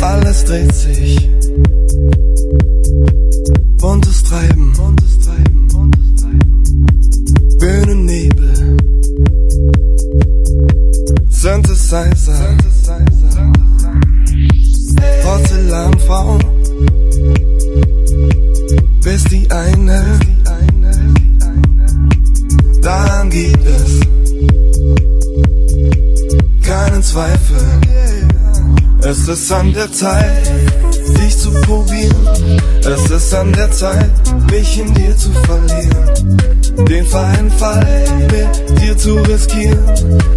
Alles 0.00 0.44
dreht 0.44 0.74
sich. 0.74 1.30
Buntes 3.78 4.22
Treiben. 4.22 4.72
Bühnennebel. 7.58 8.76
Synthesizer. 11.30 12.56
Porzellanfrau. 15.22 16.38
Es 29.08 29.28
ist 29.28 29.52
an 29.52 29.72
der 29.72 29.92
Zeit, 29.92 30.50
dich 31.16 31.38
zu 31.38 31.52
probieren. 31.60 32.26
Es 32.80 33.08
ist 33.08 33.32
an 33.34 33.52
der 33.52 33.70
Zeit, 33.70 34.10
mich 34.50 34.80
in 34.80 34.92
dir 34.94 35.16
zu 35.16 35.30
verlieren. 35.44 36.36
Den 36.88 37.06
freien 37.06 37.48
Fall 37.52 37.86
mit 38.32 38.80
dir 38.80 38.98
zu 38.98 39.14
riskieren. 39.18 39.78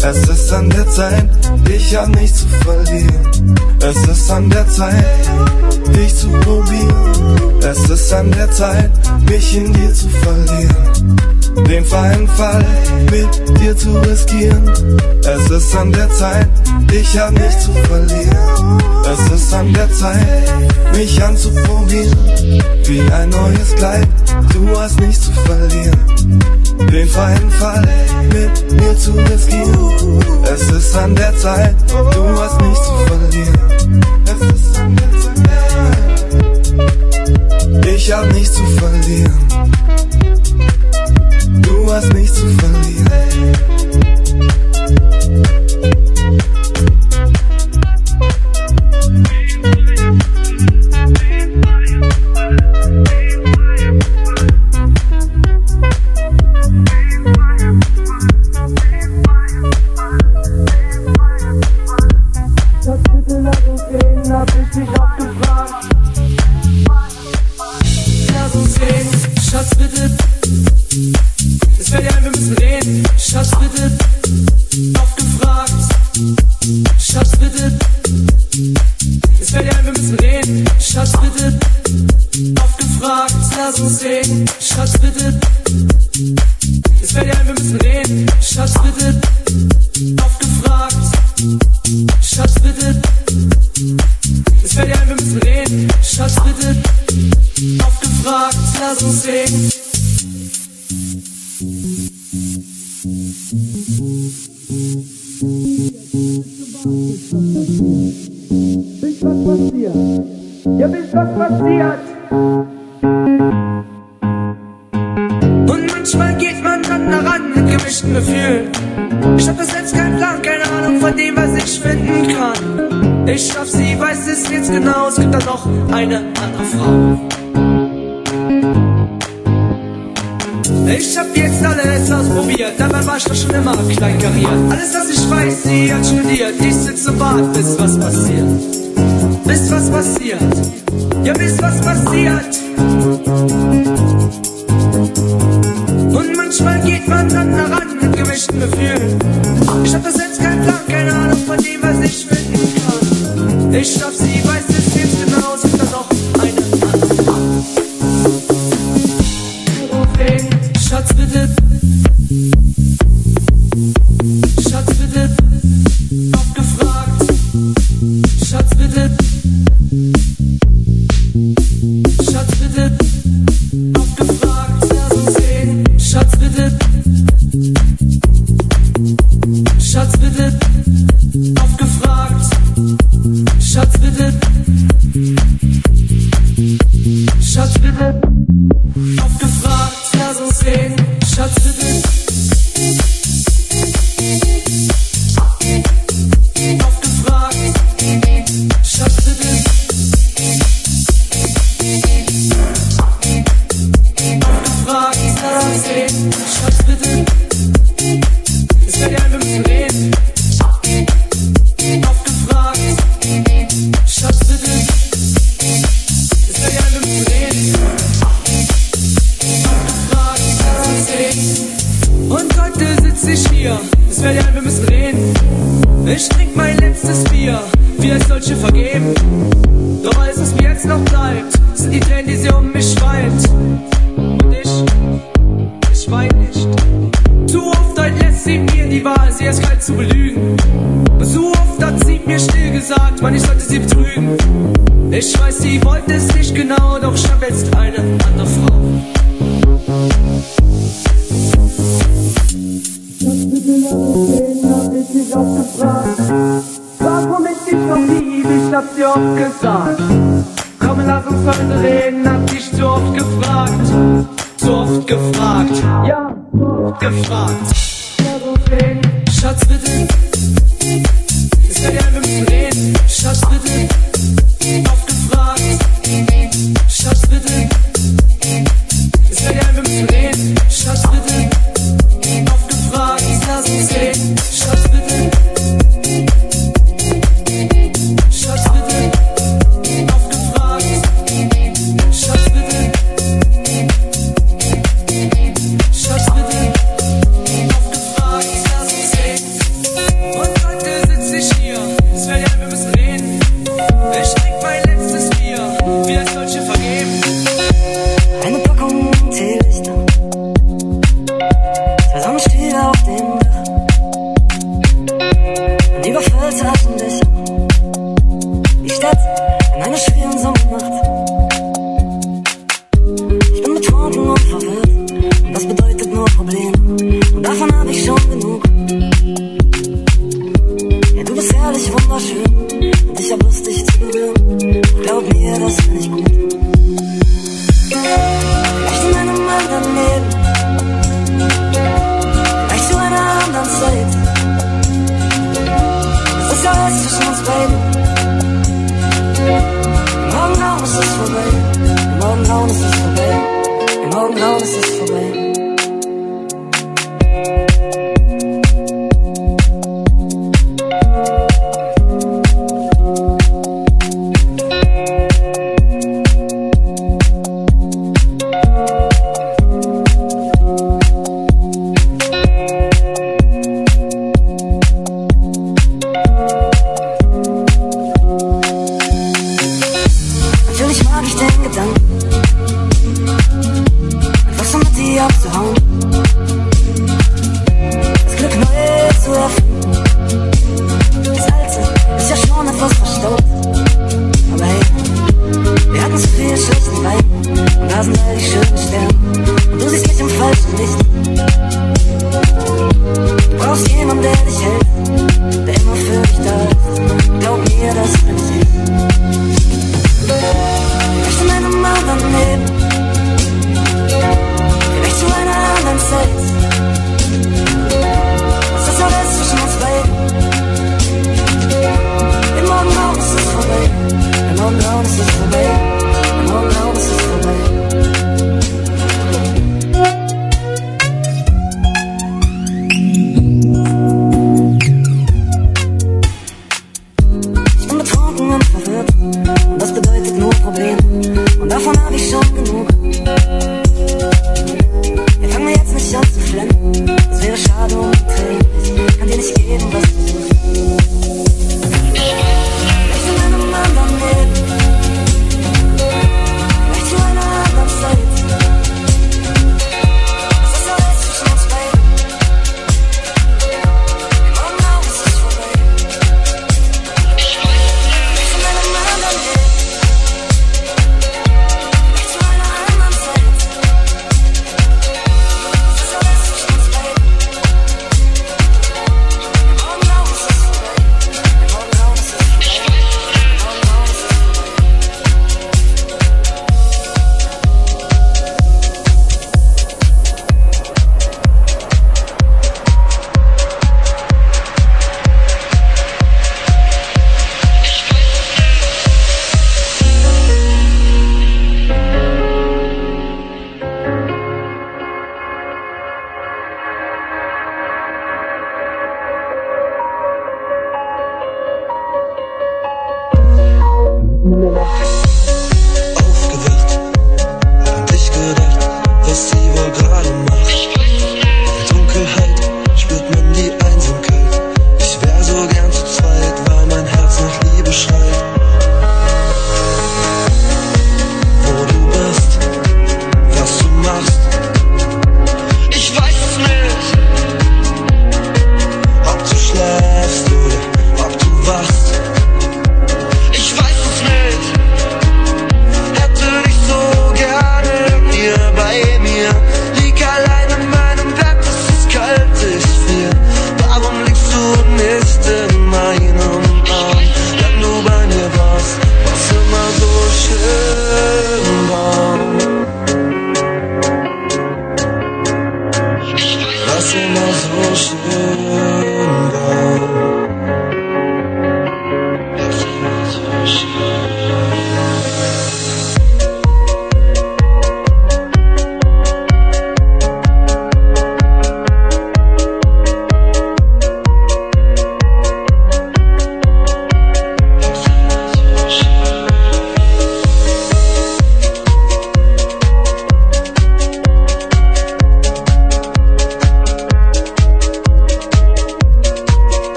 Es 0.00 0.28
ist 0.28 0.52
an 0.52 0.70
der 0.70 0.88
Zeit, 0.88 1.28
ich 1.68 1.96
hab 1.96 2.06
nichts 2.10 2.42
zu 2.42 2.48
verlieren. 2.64 3.56
Es 3.80 3.96
ist 4.06 4.30
an 4.30 4.48
der 4.48 4.68
Zeit, 4.68 5.28
dich 5.96 6.14
zu 6.14 6.28
probieren. 6.28 7.58
Es 7.68 7.90
ist 7.90 8.12
an 8.12 8.30
der 8.30 8.50
Zeit, 8.52 8.92
mich 9.28 9.56
in 9.56 9.72
dir 9.72 9.92
zu 9.92 10.08
verlieren. 10.08 11.21
Den 11.56 11.84
freien 11.84 12.26
Fall 12.28 12.64
mit 13.10 13.60
dir 13.60 13.76
zu 13.76 13.92
riskieren. 13.98 14.70
Es 15.24 15.50
ist 15.50 15.76
an 15.76 15.92
der 15.92 16.10
Zeit, 16.10 16.48
ich 16.92 17.18
hab 17.18 17.32
nichts 17.32 17.64
zu 17.64 17.72
verlieren. 17.72 18.82
Es 19.04 19.30
ist 19.30 19.54
an 19.54 19.72
der 19.72 19.90
Zeit, 19.92 20.52
mich 20.94 21.22
anzuprobieren. 21.22 22.18
Wie 22.84 23.00
ein 23.12 23.30
neues 23.30 23.74
Kleid, 23.74 24.08
du 24.52 24.78
hast 24.78 25.00
nichts 25.00 25.26
zu 25.26 25.32
verlieren. 25.32 26.40
Den 26.90 27.08
freien 27.08 27.50
Fall 27.50 27.88
mit 28.32 28.80
mir 28.80 28.96
zu 28.96 29.12
riskieren. 29.12 30.20
Es 30.52 30.70
ist 30.70 30.96
an 30.96 31.14
der 31.14 31.36
Zeit, 31.36 31.76
du 31.88 32.40
hast 32.40 32.60
nichts 32.60 32.86
zu 32.86 32.94
verlieren. 33.06 34.00
Es 34.24 34.40
ist 34.54 34.78
an 34.78 34.96
der 34.96 35.10
Zeit. 35.20 35.32
Ich 37.86 38.12
hab 38.12 38.26
nichts 38.32 38.54
zu 38.54 38.64
verlieren. 38.78 39.38
Du 41.92 41.96
hast 41.96 42.14
nichts 42.14 42.38
zu 42.38 42.46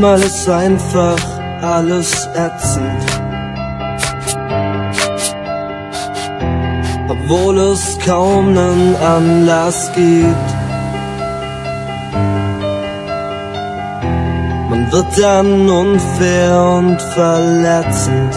Manchmal 0.00 0.22
ist 0.22 0.48
einfach 0.48 1.18
alles 1.60 2.28
ätzend. 2.32 3.04
Obwohl 7.08 7.58
es 7.58 7.98
kaum 8.06 8.52
nen 8.54 8.94
Anlass 8.94 9.90
gibt. 9.96 10.50
Man 14.70 14.92
wird 14.92 15.20
dann 15.20 15.68
unfair 15.68 16.62
und 16.78 17.02
verletzend. 17.02 18.34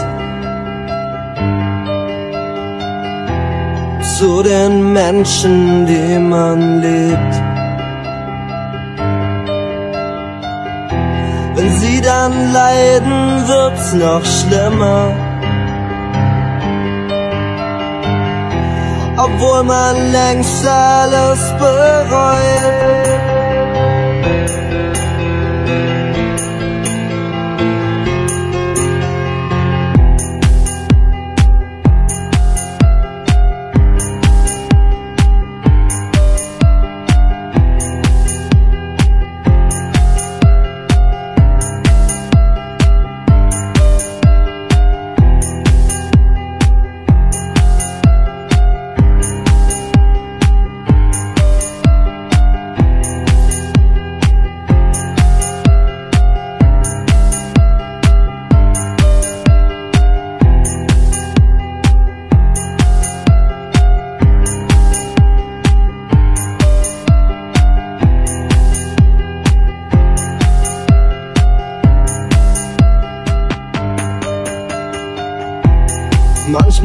Zu 4.18 4.42
den 4.42 4.92
Menschen, 4.92 5.86
die 5.86 6.18
man 6.18 6.80
liebt. 6.80 7.51
dann 12.02 12.52
leiden, 12.52 13.48
wird's 13.48 13.92
noch 13.94 14.24
schlimmer. 14.24 15.14
Obwohl 19.16 19.62
man 19.64 20.12
längst 20.12 20.66
alles 20.66 21.40
bereut. 21.58 23.01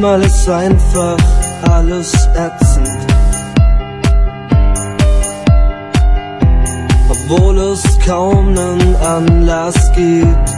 Manchmal 0.00 0.22
ist 0.22 0.48
einfach 0.48 1.16
alles 1.68 2.12
ätzend. 2.36 2.88
Obwohl 7.08 7.58
es 7.58 7.82
kaum 8.06 8.52
nen 8.52 8.94
Anlass 8.94 9.90
gibt. 9.96 10.50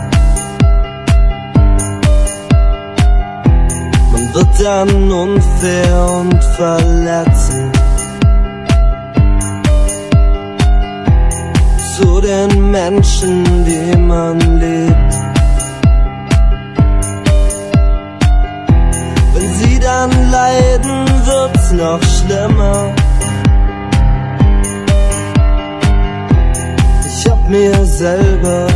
Man 4.13 4.35
wird 4.35 4.63
dann 4.63 5.11
unfair 5.11 6.11
und 6.21 6.45
verletzend. 6.59 7.79
Zu 11.97 12.21
den 12.21 12.71
Menschen, 12.71 13.65
die 13.65 13.97
man 13.97 14.39
liebt. 14.61 15.20
Noch 21.73 22.01
schlimmer. 22.03 22.95
Ich 27.07 27.31
hab 27.31 27.49
mir 27.49 27.85
selber 27.85 28.67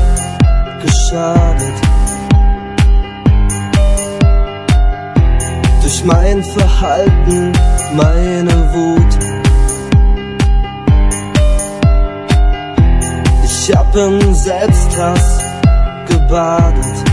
geschadet. 0.83 1.75
Durch 5.83 6.05
mein 6.05 6.43
Verhalten, 6.43 7.53
meine 7.95 8.75
Wut. 8.75 9.13
Ich 13.45 13.75
hab 13.75 13.97
in 13.97 14.35
Selbsthass 14.35 15.39
gebadet. 16.09 17.05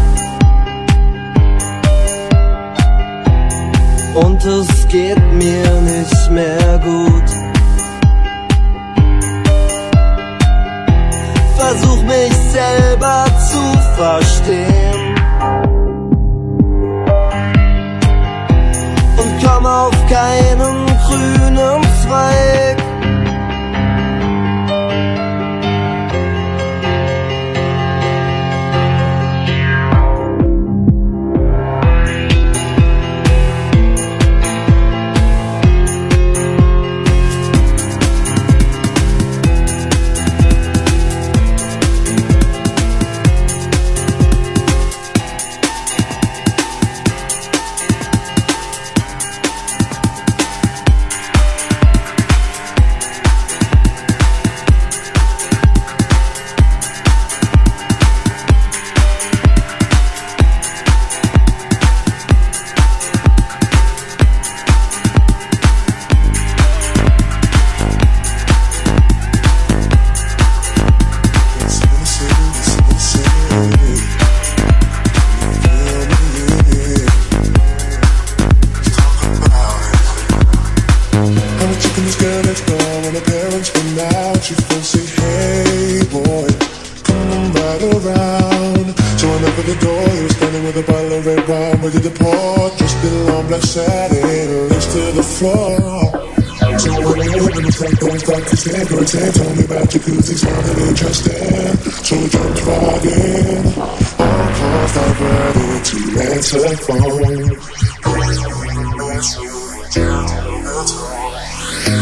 und 4.13 4.43
es 4.43 4.80
geht 4.91 5.33
mir 5.33 5.71
nicht 5.81 6.31
mehr 6.31 6.79
gut. 6.83 7.29
Versuch 11.57 12.03
mich 12.03 12.33
selber 12.51 13.25
zu 13.49 13.63
verstehen 13.95 15.15
und 19.17 19.45
komm 19.45 19.65
auf 19.65 19.95
keinen 20.09 20.85
grünen 21.05 21.83
Zweig. 22.03 22.80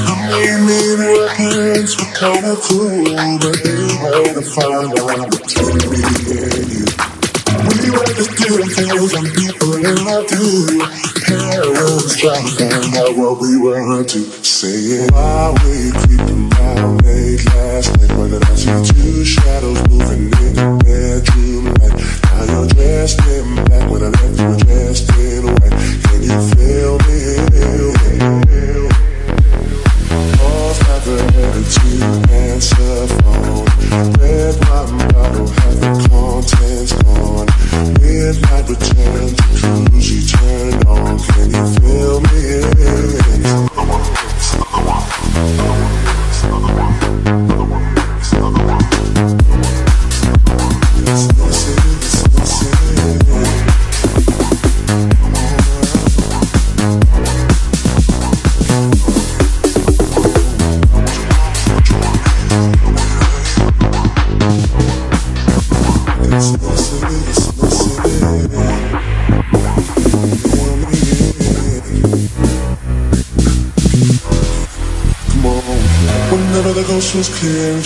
I'm 0.07 0.21
leaning 0.31 0.99
with 0.99 1.31
hands, 1.31 1.97
we're 1.97 2.13
kinda 2.15 2.55
cool 2.63 3.03
But 3.39 3.59
ain't 3.67 3.99
way 4.03 4.23
to 4.34 4.41
find 4.41 4.95
out 4.99 5.27
between 5.31 5.84
me 5.91 5.99
and 6.39 6.67
you 6.71 6.85
We 7.67 7.91
were 7.91 8.07
just 8.15 8.31
doing 8.39 8.69
things 8.69 9.11
and 9.13 9.27
people 9.35 9.76
in 9.76 9.99
our 10.07 10.23
view 10.23 10.80
Parents 11.27 12.15
trying 12.17 12.47
to 12.47 12.51
find 12.55 12.95
out 12.97 13.13
what 13.17 13.41
we 13.41 13.57
were 13.57 13.99
into 13.99 14.21
Saying 14.43 15.11
why 15.11 15.51
we 15.63 15.91
creeping 15.91 16.51
out 16.55 17.03
late 17.03 17.45
last 17.45 17.97
night 17.99 18.11
When 18.17 18.34
I 18.34 18.55
see 18.55 18.80
two 18.93 19.26
shadows 19.26 19.81
moving 19.89 20.31
in 20.39 20.53
the 20.55 20.67
bedroom 20.85 21.65
light 21.84 21.95
Now 22.23 22.43
you're 22.47 22.67
dressed 22.67 23.19
in 23.27 23.68
return. 38.69 39.38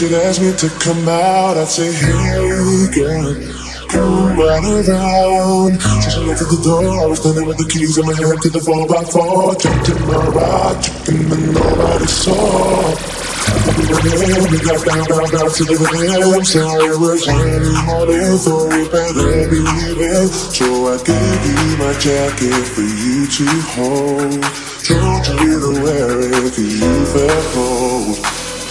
You'd 0.02 0.14
ask 0.14 0.42
me 0.42 0.52
to 0.56 0.70
come 0.80 1.08
out, 1.08 1.58
I'd 1.58 1.68
say, 1.68 1.92
hey 1.92 2.88
girl, 2.96 3.36
come 3.90 4.40
right 4.40 4.64
around. 4.64 5.82
She 6.10 6.20
looked 6.24 6.42
at 6.42 6.50
the 6.50 6.62
door, 6.64 7.04
I 7.04 7.06
was 7.06 7.20
standing 7.20 7.46
with 7.46 7.58
the 7.58 7.68
keys 7.68 7.98
in 7.98 8.06
my 8.06 8.16
hand 8.16 8.42
to 8.42 8.50
the 8.50 8.60
4x4. 8.60 9.60
Jumped 9.62 9.90
in 9.90 10.00
my 10.08 10.24
ride, 10.34 10.82
tripping 10.82 11.32
and 11.32 11.54
nobody 11.54 12.08
saw. 12.08 12.96
We 14.04 14.58
got 14.64 14.82
down, 14.88 15.06
down, 15.06 15.30
down 15.30 15.50
to 15.52 15.64
the 15.68 15.78
rim, 15.78 16.44
so 16.46 16.64
it 16.80 16.98
was 16.98 17.28
raining 17.28 17.76
morning, 17.86 18.38
so 18.40 18.66
we 18.72 18.88
better 18.90 19.50
be 19.52 19.60
leaving. 19.62 20.28
So 20.32 20.90
I 20.90 20.98
gave 21.04 21.44
you 21.46 21.78
my 21.78 21.94
jacket 22.00 22.66
for 22.72 22.88
you 22.88 23.28
to 23.28 23.46
hold. 23.78 24.42
Told 24.84 25.28
you 25.44 25.60
to 25.60 25.72
wear 25.84 26.20
it, 26.24 26.54
cause 26.56 26.60
you 26.60 27.06
felt 27.06 27.46
cold. 27.54 28.33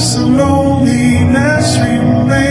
of 0.00 0.30
loneliness 0.30 1.76
remains. 1.78 2.49